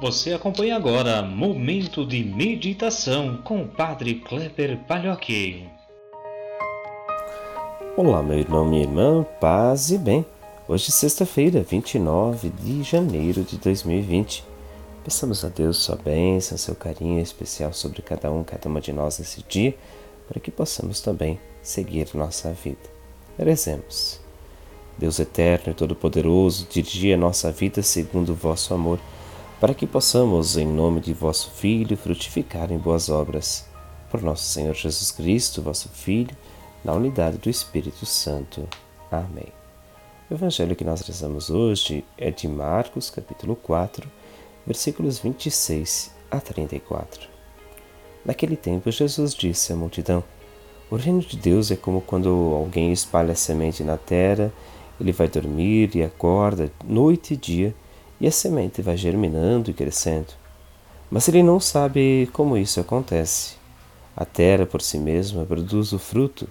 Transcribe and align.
Você 0.00 0.32
acompanha 0.32 0.76
agora 0.76 1.22
Momento 1.22 2.06
de 2.06 2.22
Meditação 2.22 3.38
com 3.38 3.62
o 3.62 3.66
Padre 3.66 4.14
Kleber 4.14 4.78
Palhoque. 4.86 5.66
Olá, 7.96 8.22
meu 8.22 8.38
irmão, 8.38 8.64
minha 8.64 8.84
irmã, 8.84 9.26
paz 9.40 9.90
e 9.90 9.98
bem. 9.98 10.24
Hoje 10.68 10.90
é 10.90 10.92
sexta-feira, 10.92 11.64
29 11.64 12.48
de 12.48 12.84
janeiro 12.84 13.42
de 13.42 13.58
2020. 13.58 14.44
Peçamos 15.02 15.44
a 15.44 15.48
Deus 15.48 15.78
sua 15.78 15.96
bênção, 15.96 16.56
seu 16.56 16.76
carinho 16.76 17.20
especial 17.20 17.72
sobre 17.72 18.00
cada 18.00 18.30
um, 18.30 18.44
cada 18.44 18.68
uma 18.68 18.80
de 18.80 18.92
nós 18.92 19.18
nesse 19.18 19.42
dia, 19.48 19.76
para 20.28 20.38
que 20.38 20.52
possamos 20.52 21.00
também 21.00 21.40
seguir 21.60 22.06
nossa 22.14 22.52
vida. 22.52 22.88
Rezemos. 23.36 24.20
Deus 24.96 25.18
eterno 25.18 25.72
e 25.72 25.74
todo-poderoso, 25.74 26.68
dirigi 26.70 27.12
a 27.12 27.16
nossa 27.16 27.50
vida 27.50 27.82
segundo 27.82 28.30
o 28.30 28.36
vosso 28.36 28.72
amor, 28.72 29.00
para 29.60 29.74
que 29.74 29.86
possamos, 29.86 30.56
em 30.56 30.66
nome 30.66 31.00
de 31.00 31.12
vosso 31.12 31.50
Filho, 31.50 31.96
frutificar 31.96 32.70
em 32.70 32.78
boas 32.78 33.08
obras. 33.08 33.66
Por 34.10 34.22
nosso 34.22 34.44
Senhor 34.44 34.74
Jesus 34.74 35.10
Cristo, 35.10 35.60
vosso 35.60 35.88
Filho, 35.88 36.36
na 36.84 36.92
unidade 36.92 37.38
do 37.38 37.50
Espírito 37.50 38.06
Santo. 38.06 38.68
Amém. 39.10 39.48
O 40.30 40.34
evangelho 40.34 40.76
que 40.76 40.84
nós 40.84 41.00
rezamos 41.00 41.50
hoje 41.50 42.04
é 42.16 42.30
de 42.30 42.46
Marcos, 42.46 43.10
capítulo 43.10 43.56
4, 43.56 44.08
versículos 44.66 45.18
26 45.18 46.14
a 46.30 46.40
34. 46.40 47.28
Naquele 48.24 48.56
tempo, 48.56 48.90
Jesus 48.90 49.34
disse 49.34 49.72
à 49.72 49.76
multidão: 49.76 50.22
O 50.90 50.96
reino 50.96 51.20
de 51.20 51.36
Deus 51.36 51.70
é 51.70 51.76
como 51.76 52.00
quando 52.00 52.28
alguém 52.28 52.92
espalha 52.92 53.34
semente 53.34 53.82
na 53.82 53.96
terra 53.96 54.52
ele 55.00 55.12
vai 55.12 55.28
dormir 55.28 55.94
e 55.94 56.02
acorda 56.02 56.70
noite 56.84 57.34
e 57.34 57.36
dia, 57.36 57.74
e 58.20 58.26
a 58.26 58.32
semente 58.32 58.82
vai 58.82 58.96
germinando 58.96 59.70
e 59.70 59.74
crescendo. 59.74 60.34
Mas 61.10 61.28
ele 61.28 61.42
não 61.42 61.58
sabe 61.58 62.28
como 62.32 62.56
isso 62.56 62.80
acontece. 62.80 63.56
A 64.16 64.24
terra 64.24 64.66
por 64.66 64.82
si 64.82 64.98
mesma 64.98 65.44
produz 65.44 65.92
o 65.92 65.98
fruto. 65.98 66.48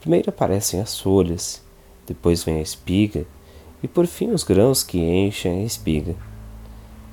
Primeiro 0.00 0.30
aparecem 0.30 0.80
as 0.80 0.98
folhas, 0.98 1.62
depois 2.06 2.42
vem 2.42 2.58
a 2.58 2.62
espiga, 2.62 3.26
e 3.82 3.88
por 3.88 4.06
fim 4.06 4.30
os 4.30 4.44
grãos 4.44 4.82
que 4.82 4.98
enchem 4.98 5.62
a 5.62 5.64
espiga. 5.64 6.14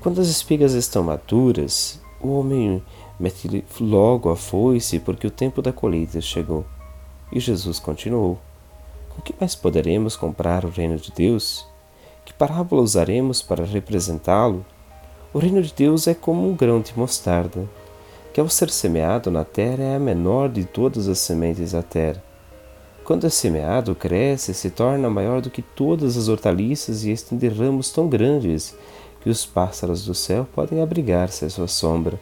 Quando 0.00 0.20
as 0.20 0.28
espigas 0.28 0.74
estão 0.74 1.02
maduras, 1.02 2.00
o 2.20 2.38
homem 2.38 2.82
mete 3.18 3.64
logo 3.80 4.30
a 4.30 4.36
foice 4.36 5.00
porque 5.00 5.26
o 5.26 5.30
tempo 5.30 5.60
da 5.60 5.72
colheita 5.72 6.20
chegou. 6.20 6.64
E 7.32 7.40
Jesus 7.40 7.78
continuou: 7.78 8.38
o 9.18 9.22
que 9.22 9.34
mais 9.38 9.56
poderemos 9.56 10.16
comprar 10.16 10.64
o 10.64 10.70
reino 10.70 10.96
de 10.96 11.10
Deus? 11.10 11.66
Parábola 12.38 12.82
usaremos 12.82 13.42
para 13.42 13.64
representá-lo? 13.64 14.64
O 15.34 15.40
reino 15.40 15.60
de 15.60 15.74
Deus 15.74 16.06
é 16.06 16.14
como 16.14 16.48
um 16.48 16.54
grão 16.54 16.80
de 16.80 16.96
mostarda, 16.96 17.68
que 18.32 18.40
ao 18.40 18.48
ser 18.48 18.70
semeado 18.70 19.28
na 19.28 19.44
terra 19.44 19.82
é 19.82 19.96
a 19.96 19.98
menor 19.98 20.48
de 20.48 20.64
todas 20.64 21.08
as 21.08 21.18
sementes 21.18 21.72
da 21.72 21.82
terra. 21.82 22.22
Quando 23.02 23.26
é 23.26 23.28
semeado, 23.28 23.92
cresce 23.92 24.52
e 24.52 24.54
se 24.54 24.70
torna 24.70 25.10
maior 25.10 25.40
do 25.40 25.50
que 25.50 25.62
todas 25.62 26.16
as 26.16 26.28
hortaliças 26.28 27.02
e 27.02 27.10
estende 27.10 27.48
ramos 27.48 27.90
tão 27.90 28.08
grandes 28.08 28.72
que 29.20 29.28
os 29.28 29.44
pássaros 29.44 30.04
do 30.04 30.14
céu 30.14 30.46
podem 30.54 30.80
abrigar-se 30.80 31.44
à 31.44 31.50
sua 31.50 31.66
sombra. 31.66 32.20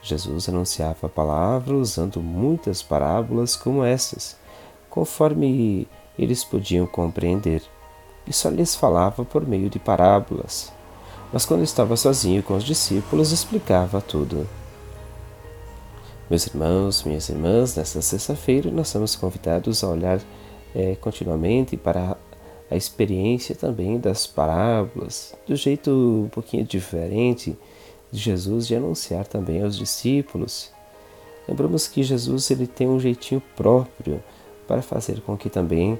Jesus 0.00 0.48
anunciava 0.48 1.08
a 1.08 1.10
palavra 1.10 1.74
usando 1.74 2.22
muitas 2.22 2.80
parábolas 2.80 3.56
como 3.56 3.82
essas 3.82 4.38
conforme 4.88 5.86
eles 6.18 6.44
podiam 6.44 6.86
compreender, 6.86 7.62
e 8.26 8.32
só 8.32 8.48
lhes 8.48 8.74
falava 8.74 9.24
por 9.24 9.46
meio 9.46 9.68
de 9.68 9.78
parábolas. 9.78 10.72
Mas 11.32 11.46
quando 11.46 11.62
estava 11.62 11.96
sozinho 11.96 12.42
com 12.42 12.56
os 12.56 12.64
discípulos, 12.64 13.32
explicava 13.32 14.00
tudo. 14.00 14.46
Meus 16.28 16.46
irmãos, 16.46 17.02
minhas 17.02 17.28
irmãs, 17.28 17.76
nesta 17.76 18.00
sexta-feira 18.00 18.70
nós 18.70 18.88
somos 18.88 19.16
convidados 19.16 19.82
a 19.82 19.88
olhar 19.88 20.20
é, 20.74 20.94
continuamente 20.96 21.76
para 21.76 22.16
a 22.70 22.76
experiência 22.76 23.54
também 23.54 23.98
das 23.98 24.26
parábolas, 24.26 25.34
do 25.46 25.56
jeito 25.56 25.90
um 25.90 26.28
pouquinho 26.28 26.64
diferente 26.64 27.58
de 28.12 28.18
Jesus 28.18 28.66
de 28.66 28.76
anunciar 28.76 29.26
também 29.26 29.62
aos 29.62 29.76
discípulos. 29.76 30.70
Lembramos 31.48 31.88
que 31.88 32.02
Jesus 32.02 32.48
ele 32.50 32.66
tem 32.66 32.88
um 32.88 33.00
jeitinho 33.00 33.42
próprio 33.56 34.22
para 34.68 34.82
fazer 34.82 35.20
com 35.22 35.36
que 35.36 35.50
também 35.50 35.98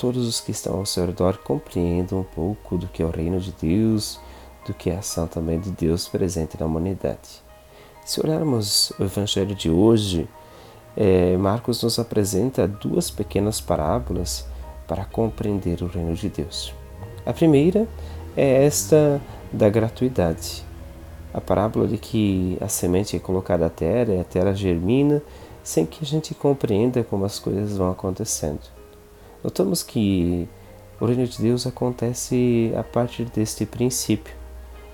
todos 0.00 0.26
os 0.26 0.40
que 0.40 0.50
estão 0.50 0.78
ao 0.78 0.86
seu 0.86 1.04
redor 1.04 1.36
compreendam 1.44 2.20
um 2.20 2.24
pouco 2.24 2.78
do 2.78 2.86
que 2.86 3.02
é 3.02 3.04
o 3.04 3.10
reino 3.10 3.38
de 3.38 3.52
Deus, 3.52 4.18
do 4.66 4.72
que 4.72 4.88
é 4.88 4.96
a 4.96 5.00
ação 5.00 5.26
também 5.26 5.60
de 5.60 5.70
Deus 5.70 6.08
presente 6.08 6.58
na 6.58 6.64
humanidade. 6.64 7.42
Se 8.02 8.18
olharmos 8.18 8.94
o 8.98 9.04
Evangelho 9.04 9.54
de 9.54 9.68
hoje, 9.68 10.26
é, 10.96 11.36
Marcos 11.36 11.82
nos 11.82 11.98
apresenta 11.98 12.66
duas 12.66 13.10
pequenas 13.10 13.60
parábolas 13.60 14.46
para 14.88 15.04
compreender 15.04 15.82
o 15.82 15.86
reino 15.86 16.14
de 16.14 16.30
Deus. 16.30 16.72
A 17.26 17.34
primeira 17.34 17.86
é 18.34 18.64
esta 18.64 19.20
da 19.52 19.68
gratuidade. 19.68 20.64
A 21.34 21.42
parábola 21.42 21.86
de 21.86 21.98
que 21.98 22.56
a 22.58 22.68
semente 22.68 23.16
é 23.16 23.18
colocada 23.18 23.66
à 23.66 23.70
terra 23.70 24.14
e 24.14 24.20
a 24.20 24.24
terra 24.24 24.54
germina 24.54 25.20
sem 25.62 25.84
que 25.84 26.02
a 26.02 26.06
gente 26.06 26.34
compreenda 26.34 27.04
como 27.04 27.26
as 27.26 27.38
coisas 27.38 27.76
vão 27.76 27.90
acontecendo. 27.90 28.79
Notamos 29.42 29.82
que 29.82 30.48
o 31.00 31.06
reino 31.06 31.26
de 31.26 31.40
Deus 31.40 31.66
acontece 31.66 32.72
a 32.78 32.82
partir 32.82 33.24
deste 33.24 33.64
princípio. 33.64 34.34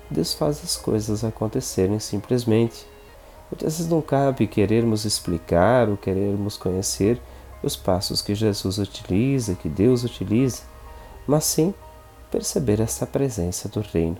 Deus 0.09 0.33
faz 0.33 0.63
as 0.63 0.77
coisas 0.77 1.23
acontecerem 1.23 1.99
simplesmente. 1.99 2.85
Muitas 3.51 3.77
vezes 3.77 3.91
não 3.91 4.01
cabe 4.01 4.47
querermos 4.47 5.05
explicar 5.05 5.89
ou 5.89 5.97
querermos 5.97 6.55
conhecer 6.55 7.21
os 7.61 7.75
passos 7.75 8.21
que 8.21 8.35
Jesus 8.35 8.77
utiliza, 8.77 9.55
que 9.55 9.67
Deus 9.67 10.03
utiliza, 10.03 10.63
mas 11.25 11.43
sim 11.43 11.73
perceber 12.31 12.79
esta 12.79 13.05
presença 13.05 13.67
do 13.67 13.81
reino. 13.81 14.17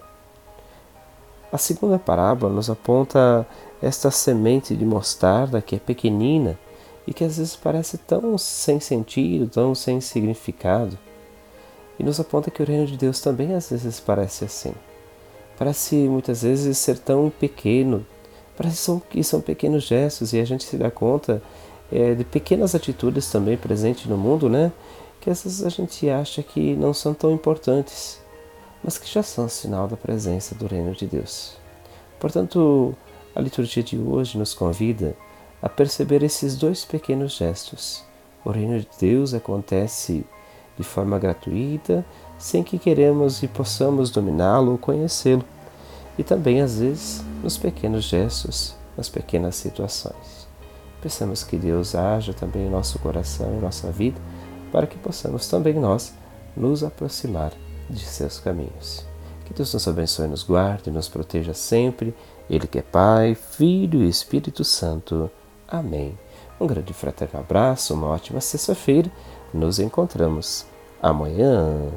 A 1.51 1.57
segunda 1.57 1.97
parábola 1.97 2.53
nos 2.53 2.69
aponta 2.69 3.47
esta 3.81 4.11
semente 4.11 4.75
de 4.75 4.85
mostarda 4.85 5.61
que 5.61 5.75
é 5.77 5.79
pequenina 5.79 6.59
e 7.07 7.13
que 7.13 7.23
às 7.23 7.37
vezes 7.37 7.55
parece 7.55 7.97
tão 7.97 8.37
sem 8.37 8.79
sentido, 8.79 9.47
tão 9.47 9.73
sem 9.73 9.99
significado. 10.01 10.97
E 11.97 12.03
nos 12.03 12.19
aponta 12.19 12.51
que 12.51 12.61
o 12.61 12.65
reino 12.65 12.85
de 12.85 12.97
Deus 12.97 13.21
também 13.21 13.55
às 13.55 13.69
vezes 13.71 13.99
parece 13.99 14.45
assim. 14.45 14.73
Parece 15.57 15.95
muitas 15.95 16.43
vezes 16.43 16.77
ser 16.77 16.99
tão 16.99 17.31
pequeno, 17.31 18.05
parece 18.55 19.01
que 19.09 19.23
são 19.23 19.41
pequenos 19.41 19.83
gestos 19.83 20.33
e 20.33 20.39
a 20.39 20.45
gente 20.45 20.65
se 20.65 20.77
dá 20.77 20.91
conta 20.91 21.41
é, 21.91 22.13
de 22.13 22.23
pequenas 22.23 22.75
atitudes 22.75 23.31
também 23.31 23.57
presentes 23.57 24.05
no 24.05 24.17
mundo, 24.17 24.49
né? 24.49 24.71
Que 25.21 25.29
às 25.29 25.43
vezes 25.43 25.65
a 25.65 25.69
gente 25.69 26.07
acha 26.09 26.43
que 26.43 26.75
não 26.75 26.93
são 26.93 27.13
tão 27.13 27.31
importantes 27.31 28.19
mas 28.83 28.97
que 28.97 29.11
já 29.11 29.23
são 29.23 29.49
sinal 29.49 29.87
da 29.87 29.97
presença 29.97 30.55
do 30.55 30.67
Reino 30.67 30.93
de 30.93 31.05
Deus. 31.05 31.57
Portanto, 32.19 32.95
a 33.35 33.41
liturgia 33.41 33.83
de 33.83 33.97
hoje 33.97 34.37
nos 34.37 34.53
convida 34.53 35.15
a 35.61 35.69
perceber 35.69 36.23
esses 36.23 36.55
dois 36.55 36.85
pequenos 36.85 37.33
gestos. 37.33 38.03
O 38.45 38.51
Reino 38.51 38.79
de 38.79 38.87
Deus 38.99 39.33
acontece 39.33 40.25
de 40.77 40.83
forma 40.83 41.17
gratuita, 41.17 42.05
sem 42.37 42.63
que 42.63 42.77
queremos 42.77 43.41
e 43.41 43.47
possamos 43.47 44.09
dominá-lo 44.11 44.73
ou 44.73 44.77
conhecê-lo, 44.77 45.43
e 46.17 46.23
também, 46.23 46.61
às 46.61 46.79
vezes, 46.79 47.23
nos 47.43 47.57
pequenos 47.57 48.05
gestos, 48.05 48.75
nas 48.95 49.09
pequenas 49.09 49.55
situações. 49.55 50.47
Pensamos 51.01 51.43
que 51.43 51.57
Deus 51.57 51.95
haja 51.95 52.33
também 52.33 52.67
em 52.67 52.69
nosso 52.69 52.99
coração, 52.99 53.53
em 53.53 53.59
nossa 53.59 53.91
vida, 53.91 54.19
para 54.71 54.87
que 54.87 54.97
possamos 54.97 55.47
também 55.47 55.73
nós 55.73 56.13
nos 56.55 56.83
aproximar 56.83 57.53
de 57.89 57.99
seus 57.99 58.39
caminhos. 58.39 59.05
Que 59.45 59.53
Deus 59.53 59.73
nos 59.73 59.87
abençoe, 59.87 60.27
nos 60.27 60.43
guarde 60.43 60.89
e 60.89 60.93
nos 60.93 61.07
proteja 61.07 61.53
sempre. 61.53 62.13
Ele 62.49 62.67
que 62.67 62.79
é 62.79 62.81
Pai, 62.81 63.35
Filho 63.35 64.03
e 64.03 64.09
Espírito 64.09 64.63
Santo. 64.63 65.31
Amém. 65.67 66.17
Um 66.59 66.65
grande 66.65 66.93
fraterno 66.93 67.39
abraço, 67.39 67.93
uma 67.93 68.07
ótima 68.07 68.41
sexta-feira. 68.41 69.11
Nos 69.53 69.79
encontramos 69.79 70.65
amanhã. 71.01 71.91